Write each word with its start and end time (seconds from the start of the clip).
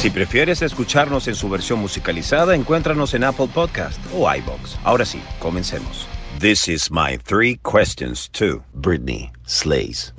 Si 0.00 0.08
prefieres 0.08 0.62
escucharnos 0.62 1.28
en 1.28 1.34
su 1.34 1.50
versión 1.50 1.78
musicalizada, 1.78 2.54
encuéntranos 2.54 3.12
en 3.12 3.22
Apple 3.22 3.48
Podcast 3.52 4.00
o 4.14 4.26
iVoox. 4.34 4.76
Ahora 4.82 5.04
sí, 5.04 5.22
comencemos. 5.38 6.06
This 6.38 6.68
is 6.68 6.90
my 6.90 7.18
three 7.18 7.60
questions 7.62 8.26
to 8.30 8.64
Brittney 8.74 9.30
Slayes. 9.44 10.14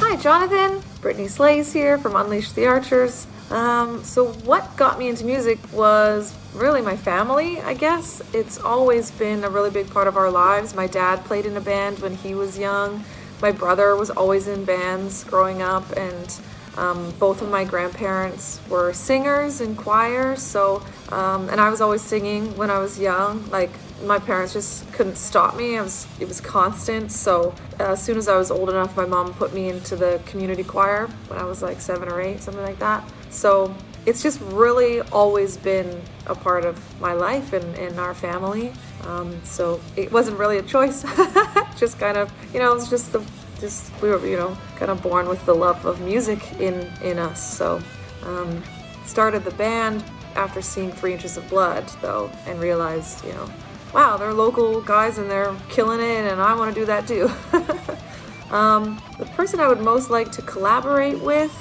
Hi, 0.00 0.16
Jonathan. 0.16 0.80
Brittney 1.00 1.28
Slayes 1.28 1.72
here 1.72 1.98
from 1.98 2.16
Unleash 2.16 2.50
the 2.50 2.66
Archers. 2.66 3.28
Um, 3.52 4.02
so, 4.02 4.32
what 4.44 4.76
got 4.76 4.98
me 4.98 5.06
into 5.08 5.24
music 5.24 5.60
was 5.72 6.34
really 6.52 6.82
my 6.82 6.96
family, 6.96 7.60
I 7.60 7.74
guess. 7.74 8.22
It's 8.34 8.58
always 8.58 9.12
been 9.12 9.44
a 9.44 9.48
really 9.48 9.70
big 9.70 9.88
part 9.88 10.08
of 10.08 10.16
our 10.16 10.32
lives. 10.32 10.74
My 10.74 10.88
dad 10.88 11.24
played 11.26 11.46
in 11.46 11.56
a 11.56 11.60
band 11.60 12.00
when 12.00 12.16
he 12.16 12.34
was 12.34 12.58
young 12.58 13.04
my 13.40 13.52
brother 13.52 13.96
was 13.96 14.10
always 14.10 14.48
in 14.48 14.64
bands 14.64 15.24
growing 15.24 15.62
up, 15.62 15.90
and 15.96 16.40
um, 16.76 17.12
both 17.18 17.42
of 17.42 17.50
my 17.50 17.64
grandparents 17.64 18.60
were 18.68 18.92
singers 18.92 19.60
in 19.60 19.74
choir. 19.76 20.36
So, 20.36 20.82
um, 21.10 21.48
and 21.48 21.60
I 21.60 21.70
was 21.70 21.80
always 21.80 22.02
singing 22.02 22.56
when 22.56 22.70
I 22.70 22.78
was 22.78 22.98
young. 22.98 23.48
Like 23.50 23.70
my 24.04 24.18
parents 24.18 24.52
just 24.52 24.90
couldn't 24.92 25.16
stop 25.16 25.56
me. 25.56 25.76
I 25.76 25.82
was 25.82 26.06
it 26.18 26.28
was 26.28 26.40
constant. 26.40 27.12
So 27.12 27.54
uh, 27.78 27.92
as 27.92 28.02
soon 28.02 28.16
as 28.16 28.28
I 28.28 28.36
was 28.36 28.50
old 28.50 28.70
enough, 28.70 28.96
my 28.96 29.06
mom 29.06 29.34
put 29.34 29.52
me 29.52 29.68
into 29.68 29.96
the 29.96 30.20
community 30.26 30.64
choir 30.64 31.06
when 31.28 31.38
I 31.38 31.44
was 31.44 31.62
like 31.62 31.80
seven 31.80 32.08
or 32.08 32.20
eight, 32.20 32.40
something 32.40 32.62
like 32.62 32.78
that. 32.78 33.04
So 33.30 33.74
it's 34.06 34.22
just 34.22 34.40
really 34.40 35.00
always 35.00 35.56
been 35.56 36.00
a 36.26 36.34
part 36.34 36.64
of 36.64 37.00
my 37.00 37.12
life 37.12 37.52
and, 37.52 37.74
and 37.76 37.98
our 37.98 38.14
family. 38.14 38.72
Um, 39.04 39.38
so 39.44 39.80
it 39.96 40.10
wasn't 40.10 40.38
really 40.38 40.58
a 40.58 40.62
choice. 40.62 41.04
just 41.76 41.98
kind 41.98 42.16
of, 42.16 42.32
you 42.52 42.60
know, 42.60 42.72
it 42.72 42.74
was 42.74 42.90
just 42.90 43.12
the, 43.12 43.24
just 43.60 43.90
we 44.02 44.08
were, 44.10 44.24
you 44.26 44.36
know, 44.36 44.56
kind 44.76 44.90
of 44.90 45.02
born 45.02 45.28
with 45.28 45.44
the 45.46 45.54
love 45.54 45.84
of 45.84 46.00
music 46.00 46.52
in 46.60 46.90
in 47.02 47.18
us. 47.18 47.56
So 47.56 47.80
um, 48.24 48.62
started 49.04 49.44
the 49.44 49.52
band 49.52 50.04
after 50.36 50.62
seeing 50.62 50.92
Three 50.92 51.12
Inches 51.12 51.36
of 51.36 51.48
Blood, 51.48 51.90
though, 52.00 52.30
and 52.46 52.60
realized, 52.60 53.24
you 53.24 53.32
know, 53.32 53.50
wow, 53.92 54.16
they're 54.16 54.32
local 54.32 54.80
guys 54.80 55.18
and 55.18 55.30
they're 55.30 55.54
killing 55.68 56.00
it, 56.00 56.30
and 56.30 56.40
I 56.40 56.54
want 56.54 56.74
to 56.74 56.80
do 56.80 56.86
that 56.86 57.08
too. 57.08 57.30
um, 58.54 59.02
the 59.18 59.26
person 59.36 59.60
I 59.60 59.68
would 59.68 59.80
most 59.80 60.10
like 60.10 60.30
to 60.32 60.42
collaborate 60.42 61.20
with 61.20 61.52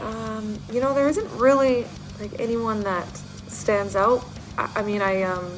um, 0.00 0.58
you 0.72 0.80
know, 0.80 0.94
there 0.94 1.08
isn't 1.08 1.28
really 1.38 1.84
like 2.20 2.38
anyone 2.38 2.80
that 2.82 3.06
stands 3.48 3.96
out. 3.96 4.24
I, 4.56 4.70
I 4.76 4.82
mean, 4.82 5.02
I 5.02 5.22
um, 5.22 5.50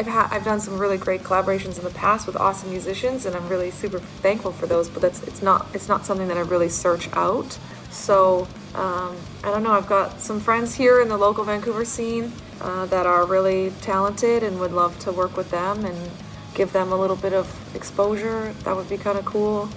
I've 0.00 0.32
I've 0.32 0.44
done 0.44 0.60
some 0.60 0.78
really 0.78 0.96
great 0.96 1.22
collaborations 1.22 1.78
in 1.78 1.84
the 1.84 1.90
past 1.90 2.26
with 2.26 2.36
awesome 2.36 2.70
musicians, 2.70 3.26
and 3.26 3.36
I'm 3.36 3.48
really 3.48 3.70
super 3.70 3.98
thankful 3.98 4.52
for 4.52 4.66
those. 4.66 4.88
But 4.88 5.02
that's 5.02 5.22
it's 5.24 5.42
not 5.42 5.66
it's 5.74 5.88
not 5.88 6.06
something 6.06 6.28
that 6.28 6.38
I 6.38 6.40
really 6.40 6.70
search 6.70 7.12
out. 7.12 7.58
So 7.90 8.48
um, 8.74 9.16
I 9.44 9.50
don't 9.50 9.62
know. 9.62 9.72
I've 9.72 9.88
got 9.88 10.20
some 10.20 10.40
friends 10.40 10.74
here 10.74 11.02
in 11.02 11.08
the 11.08 11.18
local 11.18 11.44
Vancouver 11.44 11.84
scene 11.84 12.32
uh, 12.60 12.86
that 12.86 13.04
are 13.04 13.26
really 13.26 13.72
talented, 13.82 14.42
and 14.42 14.58
would 14.58 14.72
love 14.72 14.98
to 15.00 15.12
work 15.12 15.36
with 15.36 15.50
them 15.50 15.84
and 15.84 16.10
give 16.54 16.72
them 16.72 16.92
a 16.92 16.96
little 16.96 17.16
bit 17.16 17.34
of 17.34 17.46
exposure. 17.76 18.54
That 18.64 18.74
would 18.74 18.88
be 18.88 18.96
kind 18.96 19.18
of 19.18 19.24
cool 19.24 19.68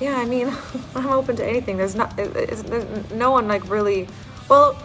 yeah, 0.00 0.16
I 0.16 0.24
mean, 0.26 0.52
I'm 0.94 1.08
open 1.08 1.36
to 1.36 1.44
anything. 1.44 1.76
There's 1.76 1.94
not, 1.96 2.16
there's 2.16 2.62
no 3.10 3.30
one 3.32 3.48
like 3.48 3.68
really. 3.68 4.08
Well, 4.48 4.80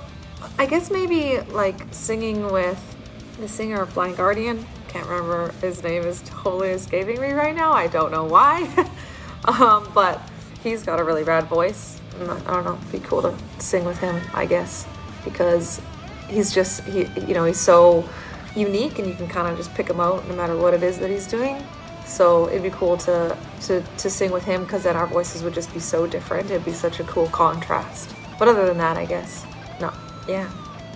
I 0.58 0.66
guess 0.66 0.92
maybe 0.92 1.40
like 1.52 1.82
singing 1.92 2.52
with 2.52 2.93
the 3.40 3.48
singer 3.48 3.82
of 3.82 3.94
Blind 3.94 4.18
Guardian. 4.18 4.66
Can't 4.88 5.08
remember 5.08 5.52
his 5.62 5.84
name 5.84 6.04
is 6.04 6.22
totally 6.26 6.70
escaping 6.70 7.20
me 7.20 7.32
right 7.32 7.56
now. 7.56 7.72
I 7.72 7.88
don't 7.88 8.12
know 8.12 8.26
why, 8.26 8.70
um, 9.46 9.90
but 9.94 10.22
he's 10.62 10.84
got 10.84 11.00
a 11.00 11.04
really 11.04 11.24
rad 11.24 11.46
voice. 11.46 12.00
I 12.22 12.26
don't 12.26 12.64
know. 12.64 12.78
It'd 12.80 12.92
be 12.92 13.00
cool 13.00 13.22
to 13.24 13.36
sing 13.60 13.86
with 13.86 13.98
him. 13.98 14.22
I 14.34 14.46
guess 14.46 14.88
because 15.24 15.82
he's 16.30 16.54
just 16.54 16.84
he, 16.84 17.08
you 17.28 17.34
know, 17.34 17.46
he's 17.46 17.60
so 17.60 18.08
unique, 18.56 19.00
and 19.00 19.08
you 19.08 19.16
can 19.16 19.28
kind 19.28 19.48
of 19.48 19.58
just 19.58 19.74
pick 19.74 19.90
him 19.90 20.00
out 20.00 20.28
no 20.28 20.36
matter 20.36 20.56
what 20.56 20.74
it 20.74 20.84
is 20.84 21.00
that 21.00 21.10
he's 21.10 21.28
doing. 21.28 21.64
So 22.06 22.50
it'd 22.50 22.62
be 22.64 22.70
cool 22.70 22.98
to 22.98 23.36
to, 23.62 23.82
to 23.82 24.10
sing 24.10 24.32
with 24.32 24.44
him 24.44 24.64
because 24.64 24.84
then 24.84 24.96
our 24.96 25.08
voices 25.08 25.42
would 25.44 25.54
just 25.54 25.74
be 25.74 25.80
so 25.80 26.06
different. 26.06 26.52
It'd 26.52 26.66
be 26.66 26.74
such 26.74 27.00
a 27.00 27.04
cool 27.06 27.28
contrast. 27.28 28.14
But 28.38 28.48
other 28.48 28.66
than 28.66 28.78
that, 28.78 28.98
I 28.98 29.06
guess 29.06 29.46
no, 29.80 29.92
yeah, 30.28 30.50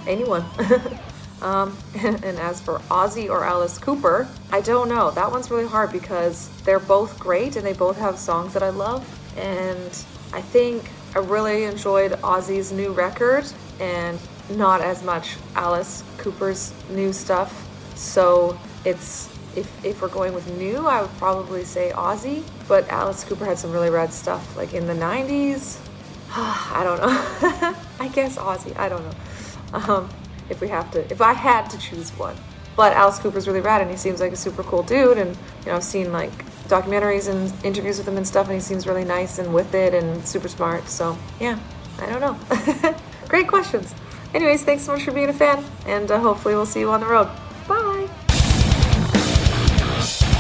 anyone. 0.06 0.46
um, 1.42 1.78
and, 2.00 2.24
as 2.24 2.62
for 2.62 2.80
Ozzy 2.90 3.30
or 3.30 3.44
Alice 3.44 3.78
Cooper, 3.78 4.28
I 4.52 4.62
don't 4.62 4.90
know. 4.90 5.12
That 5.12 5.32
one's 5.32 5.52
really 5.52 5.68
hard 5.68 5.92
because 5.92 6.50
they're 6.64 6.80
both 6.80 7.20
great 7.20 7.56
and 7.56 7.66
they 7.66 7.74
both 7.74 7.98
have 7.98 8.18
songs 8.18 8.54
that 8.54 8.64
I 8.64 8.70
love. 8.70 9.06
And 9.38 10.06
I 10.34 10.42
think 10.42 10.90
I 11.16 11.20
really 11.20 11.66
enjoyed 11.66 12.12
Ozzy's 12.22 12.72
new 12.72 12.92
record 12.92 13.46
and 13.80 14.20
not 14.50 14.82
as 14.82 15.04
much 15.04 15.36
Alice 15.56 16.04
Cooper's 16.18 16.74
new 16.90 17.14
stuff. 17.14 17.66
So 17.96 18.58
it's 18.86 19.30
if, 19.56 19.86
if 19.86 20.02
we're 20.02 20.08
going 20.08 20.34
with 20.34 20.48
new, 20.58 20.86
I 20.86 21.02
would 21.02 21.18
probably 21.18 21.64
say 21.64 21.92
Ozzy. 21.96 22.44
But 22.68 22.88
Alice 22.90 23.24
Cooper 23.24 23.46
had 23.46 23.58
some 23.58 23.72
really 23.72 23.90
rad 23.90 24.14
stuff, 24.14 24.56
like 24.56 24.74
in 24.74 24.88
the 24.88 24.94
90s. 24.94 25.80
I 26.30 26.82
don't 26.84 27.02
know. 27.02 27.76
I 28.00 28.08
guess 28.10 28.38
Ozzy. 28.38 28.78
I 28.78 28.90
don't 28.90 29.04
know. 29.04 29.94
Um, 29.94 30.10
if 30.50 30.62
we 30.62 30.68
have 30.70 30.92
to, 30.92 31.00
if 31.12 31.22
I 31.22 31.34
had 31.34 31.70
to 31.70 31.78
choose 31.78 32.12
one. 32.18 32.36
But 32.76 32.94
Alice 32.94 33.18
Cooper's 33.18 33.48
really 33.48 33.62
rad, 33.62 33.82
and 33.82 33.90
he 33.90 33.98
seems 33.98 34.20
like 34.22 34.32
a 34.32 34.36
super 34.36 34.64
cool 34.64 34.84
dude. 34.84 35.18
And 35.18 35.36
you 35.62 35.68
know, 35.68 35.76
I've 35.76 35.84
seen 35.84 36.12
like 36.12 36.46
documentaries 36.68 37.28
and 37.28 37.52
interviews 37.66 37.98
with 37.98 38.08
him 38.08 38.18
and 38.18 38.28
stuff, 38.28 38.48
and 38.48 38.56
he 38.56 38.62
seems 38.62 38.86
really 38.86 39.06
nice 39.06 39.40
and 39.40 39.54
with 39.54 39.74
it 39.74 39.94
and 39.94 40.26
super 40.28 40.48
smart. 40.48 40.88
So 40.88 41.18
yeah, 41.40 41.58
I 42.00 42.06
don't 42.06 42.22
know. 42.22 42.96
Great 43.28 43.48
questions. 43.48 43.94
Anyways, 44.34 44.64
thanks 44.64 44.84
so 44.84 44.92
much 44.92 45.04
for 45.04 45.12
being 45.12 45.30
a 45.30 45.34
fan, 45.34 45.64
and 45.86 46.12
uh, 46.12 46.20
hopefully 46.20 46.54
we'll 46.54 46.66
see 46.66 46.82
you 46.82 46.92
on 46.92 47.00
the 47.00 47.08
road. 47.08 47.30